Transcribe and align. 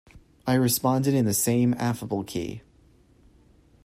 I 0.47 0.55
responded 0.55 1.13
in 1.13 1.25
the 1.25 1.33
same 1.35 1.75
affable 1.77 2.23
key. 2.23 2.63